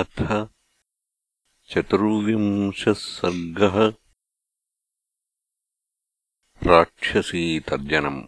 [0.00, 0.20] अथ
[1.70, 3.74] चतुर्विंशः सर्गः
[6.68, 8.22] राक्षसीतर्जनम्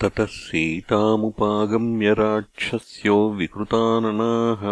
[0.00, 4.64] ततः सीतामुपागम्य राक्षस्यो विकृताननाः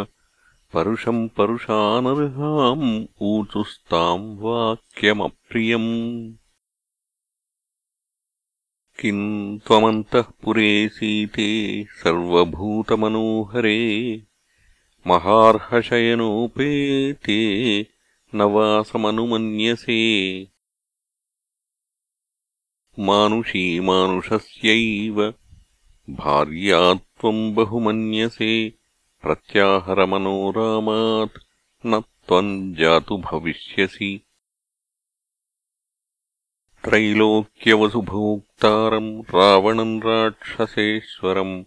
[0.74, 2.88] परुषम् परुषानर्हाम्
[3.30, 5.90] ऊचुस्ताम् वाक्यमप्रियम्
[9.00, 13.76] किम् त्वमन्तःपुरे सीते सर्वभूतमनोहरे
[15.06, 17.86] महार्हशयनोपेते
[18.34, 20.46] न वासमनुमन्यसे।
[22.98, 25.34] मानुषीमानुषस्यैव
[26.10, 28.72] भार्या त्वम् बहुमन्यसे
[29.22, 31.38] प्रत्याहरमनोरामात्
[31.86, 34.25] न त्वम् जातु भविष्यसि
[36.86, 41.64] त्रैलोक्यवसुभोक्तारम् रावणम् राक्षसेश्वरम्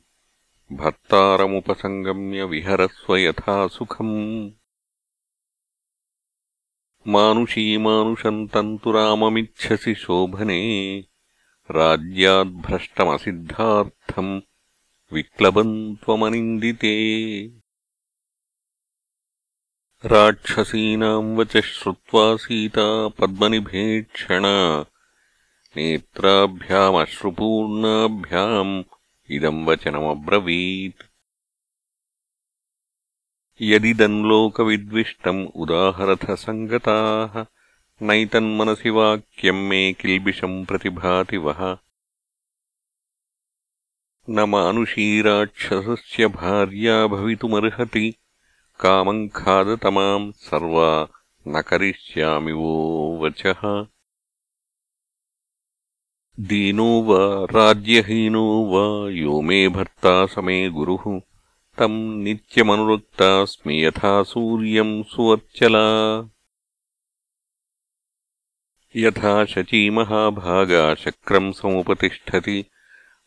[0.72, 4.52] भर्तारमुपसङ्गम्य विहरस्व यथा सुखम्।
[7.08, 11.04] मानुषीमानुषम् तन्तु राममिच्छसि शोभने
[11.72, 14.42] राज्याद्भ्रष्टमसिद्धार्थम्
[15.14, 17.52] विक्लबम् त्वमनिन्दिते।
[20.06, 24.86] राक्षसीनाम् वचः श्रुत्वा सीता पद्मनिभेक्षणा
[25.78, 28.72] नेत्राभ्यामश्रुपूर्णाभ्याम्
[29.36, 31.04] इदम् वचनमब्रवीत्।
[33.62, 37.34] यदिदम् लोकविद्विष्टम् उदाहरथसङ्गताः
[38.08, 41.62] नैतन्मनसि वाक्यम् मे किल्बिषम् प्रतिभाति वः
[44.30, 48.08] न मानुषीराक्षसस्य भार्या भवितुमर्हति
[48.80, 50.92] कामम् खादतमाम् सर्वा
[51.48, 52.74] न करिष्यामि वो
[53.24, 53.62] वचः
[56.40, 61.20] दीनो वा राज्यहीनो वा यो मे भर्ता समे गुरुः
[61.78, 66.20] तम् नित्यमनुरक्तास्मि यथा सूर्यम् सुवर्चला।
[68.96, 72.66] यथा शचीमहाभागा शक्रम् समुपतिष्ठति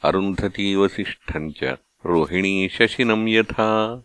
[0.02, 1.64] अरुन्धतीवसिष्ठम् च
[2.06, 3.96] रोहिणी शशिनम् यथा।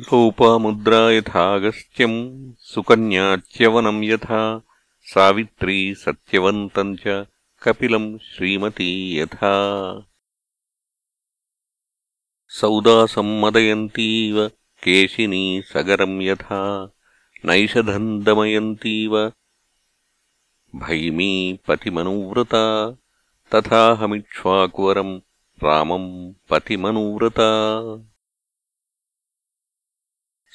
[0.00, 4.67] लोपामुद्रा यथागस्त्यम् सुकन्याच्यवनम् यथा
[5.14, 7.26] सावित्री सत्यवन्तम् च
[7.62, 9.52] कपिलम् श्रीमती यथा।
[12.48, 14.48] सौदासम् मदयन्तीव
[14.84, 16.92] केशिनी सगरम् यथा।
[17.44, 19.32] नैषधम् दमयन्तीव
[20.76, 22.90] भैमी पतिमनुव्रता।
[23.54, 25.20] तथाहमिक्ष्वाकुवरम्
[25.64, 27.50] रामम् पतिमनुव्रता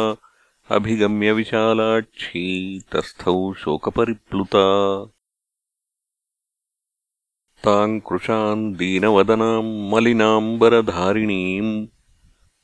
[0.75, 2.45] अभिगम्य विशालाक्षी
[2.93, 4.63] तस्थौ शोकपरिप्लुता
[7.65, 11.69] ताम् कृशाम् दीनवदनाम् मलिनाम्बरधारिणीम्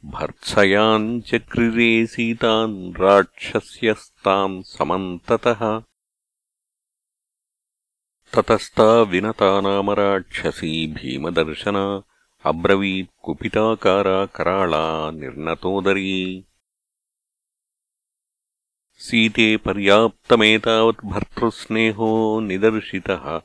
[0.04, 5.82] भर्त्सयाम् चक्रिरे सीतान् राक्षस्यस्ताम् समन्ततः।
[8.32, 12.02] ततस्ता विनता नाम राक्षसी भीमदर्शना
[12.44, 16.44] अब्रवीत् कुपिताकारा कराळा निर्नतोदरी।
[18.98, 23.40] सीते पर्याप्तमेतावत् भर्तृस्नेहो निदर्शितः।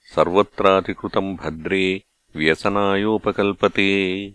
[0.00, 2.04] सर्वत्रातिकृतम् भद्रे
[2.36, 4.30] व्यसनायोपकल्पते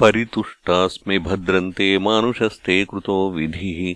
[0.00, 3.94] परितुष्टास्मि भद्रन्ते मानुषस्ते कृतो विधिः।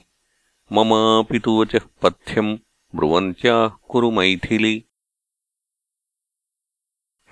[0.73, 2.59] ममापि तु वचः पथ्यम्
[2.95, 4.85] ब्रुवन्त्याः कुरु मैथिलि।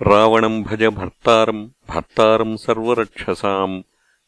[0.01, 3.83] रावणम् भज भर्तारम् भर्तारम् सर्वरक्षसाम्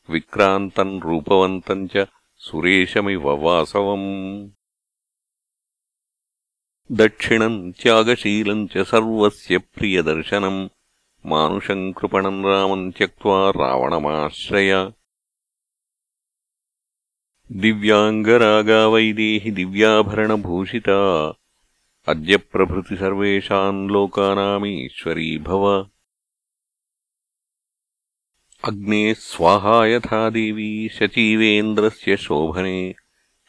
[0.09, 2.07] विक्रान्तम् रूपवन्तम् च
[2.37, 4.49] सुरेशमिव वासवम्।
[6.91, 10.69] दक्षिणम् त्यागशीलम् च सर्वस्य प्रियदर्शनम्
[11.32, 14.72] मानुषम् कृपणम् रामम् त्यक्त्वा रावणमाश्रय
[17.62, 20.98] दिव्याङ्गरागा वैदेहि दिव्याभरणभूषिता
[22.12, 25.66] अद्य प्रभृति सर्वेषाम् लोकानामीश्वरी भव
[28.68, 32.78] अग्ने स्वाहा यथा देवी शचीवेन्द्रस्य शोभने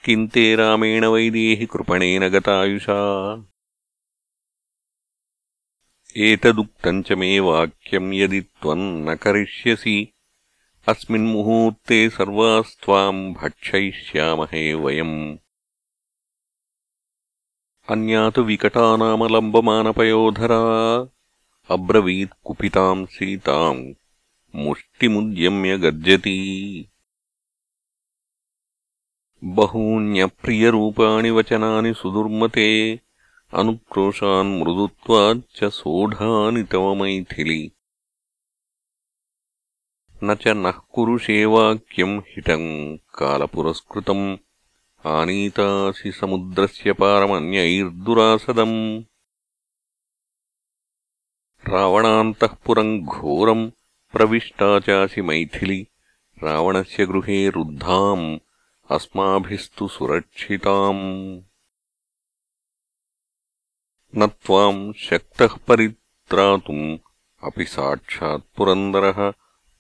[0.05, 2.99] किम् ते रामेण वैदेहि कृपणेन गतायुषा
[6.18, 10.12] एतदुक्तम् च मे वाक्यम् यदि त्वम् न करिष्यसि।
[10.88, 15.36] अस्मिन्मुहूर्ते सर्वास्त्वाम् भक्षयिष्यामहे वयम्।
[17.90, 21.08] अन्या तु विकटानामलम्बमानपयोधरा।
[21.70, 23.94] अब्रवीत् कुपिताम् सीताम्।
[24.54, 26.88] मुष्टिमुद्यम्य गर्जती
[29.44, 33.00] बहून्यप्रियरूपाणि वचनानि सुदुर्मते
[33.59, 37.61] अनुक्रोशान्मृदुत्वाच्च सोढानि तव मैथिलि
[40.23, 42.69] न च नः कुरुषे वाक्यम् हितम्
[43.19, 44.25] कालपुरस्कृतम्
[45.15, 48.77] आनीतासि समुद्रस्य पारमन्यैर्दुरासदम्
[51.69, 53.69] रावणान्तःपुरम् घोरम्
[54.13, 55.81] प्रविष्टा चासि मैथिलि
[56.43, 58.25] रावणस्य गृहे रुद्धाम्
[58.95, 61.03] अस्माभिस्तु सुरक्षिताम्
[64.18, 66.98] न त्वाम् शक्तः परित्रातुम्
[67.42, 69.32] अपि साक्षात् पुरन्दरः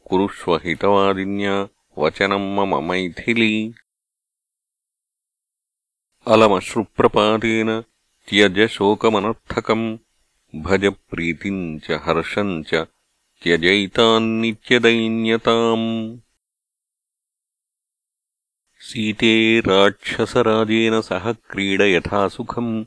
[0.04, 1.68] कुरुष्व हितवादिन्या
[1.98, 3.74] वचनम् मम मैथिली।
[6.26, 7.84] अलमश्रुप्रपातेन
[8.28, 9.98] त्यज शोकमनर्थकम्
[10.56, 12.86] भज प्रीतिम् च हर्षम् च
[13.42, 16.18] त्यजैतान्नित्यदैन्यताम्।
[18.80, 22.84] सीते राक्षसराजेन सह क्रीड यथा सुखम्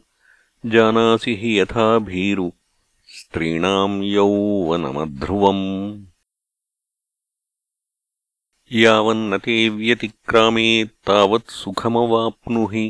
[0.72, 2.50] जानासि हि यथा भीरु
[3.16, 5.64] स्त्रीणाम् यौवनमध्रुवम्
[8.72, 10.68] यावन्न ते व्यतिक्रामे
[11.06, 12.86] तावत् सुखमवाप्नुहि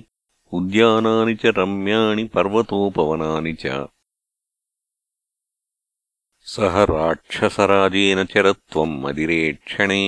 [0.59, 3.87] उद्यानानि च रम्याणि पर्वतोपवनानि च
[6.53, 10.05] सह राक्षसराजेन चरत्वम् मदिरेक्षणे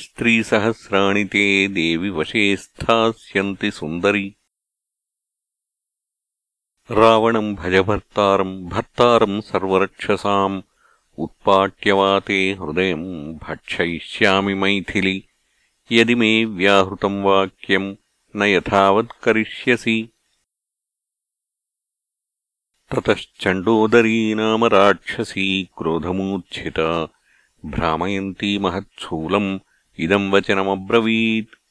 [0.00, 1.46] स्त्रीसहस्राणि ते
[1.78, 4.26] देवि वशे स्थास्यन्ति सुन्दरि
[6.91, 10.61] रावणम् भजभर्तारम् भर्तारम् सर्वरक्षसाम्
[11.17, 15.23] उत्पाट्यवाते हृदयम् भक्षयिष्यामि मैथिलि।
[15.91, 17.95] यदि मे व्याहृतम् वाक्यम्
[18.35, 20.09] न यथावत् करिष्यसि।
[22.91, 27.07] ततश्चण्डोदरी नाम राक्षसी क्रोधमूर्च्छिता।
[27.65, 29.59] भ्रामयन्ती महत्स्थूलम्
[29.99, 31.62] इदम् वचनमब्रवीत्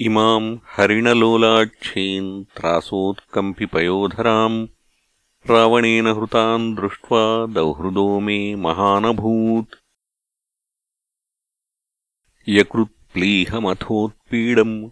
[0.00, 4.66] इमाम् हरिणलोलाक्षीम् त्रासोत्कम्पिपयोधराम्
[5.50, 9.74] रावणेन हृताम् दृष्ट्वा दौहृदो मे महानभूत्।
[12.48, 14.90] यकृत्प्लीहमथोत्पीडम्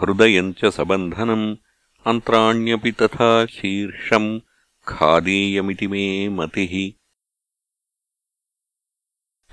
[0.00, 1.56] हृदयम् च सबन्धनम्
[2.06, 4.40] अन्त्राण्यपि तथा शीर्षम्
[4.88, 6.92] खादेयमिति मे मतिः।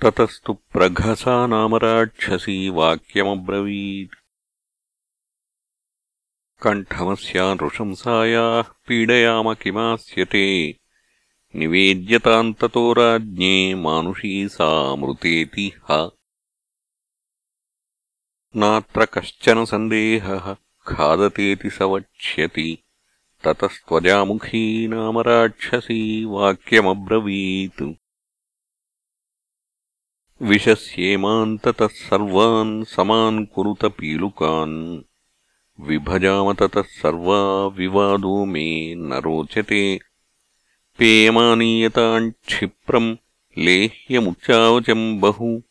[0.01, 4.26] ततस्तु प्रघसा नाम राक्षसी वाक्यमब्रवीत्
[6.61, 10.76] कण्ठमस्या नृशंसायाः पीडयाम किमास्यते?
[11.56, 16.09] निवेद्यताम् ततो राज्ञे मानुषी सामृतेति ह।
[18.56, 20.56] नात्र कश्चन सन्देहः
[20.87, 22.83] खादतेति स वक्ष्यति।
[23.44, 27.94] ततस्त्वजामुखी नाम राक्षसी वाक्यमब्रवीत्।
[30.42, 35.06] विशस्येमाम् ततः सर्वान् समान् कुरुत पीलुकान्
[35.79, 39.99] विभजाम ततः सर्वा विवादो मे न रोचते।
[40.97, 43.15] पेयमानीयताम् क्षिप्रम्
[43.57, 45.61] लेह्यमुच्चावचम् बहु।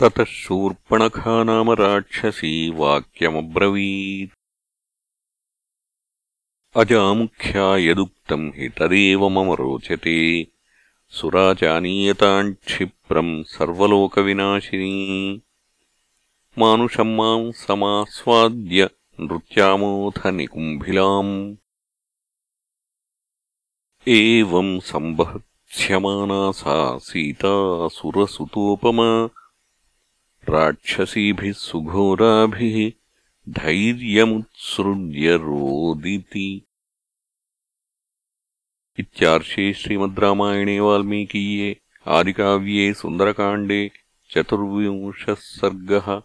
[0.00, 4.30] ततः शूर्पणखा नाम राक्षसी वाक्यमब्रवीत्।
[6.76, 10.46] अजामुख्या यदुक्तम् हि तदेव मम रोचते।
[11.08, 15.42] सुरा चानीयताम् क्षिप्रम् सर्वलोकविनाशिनी
[16.58, 18.90] मानुषम् माम् समास्वाद्य
[19.20, 21.56] नृत्यामोऽथ निकुम्भिलाम्।
[24.08, 29.26] एवम् सम्भत्स्यमाना सा सीता सुरसुतोपमा
[30.48, 32.92] राक्षसीभिः सुघोराभिः
[33.48, 36.66] धैर्यमुत्सृज्य रोदिति।
[38.98, 43.90] इत्यार्षे श्रीमद् रामायणे वाल्मीकीये आदिकाव्ये सुन्दरकाण्डे
[44.30, 46.22] चतुर्विंशः सर्गः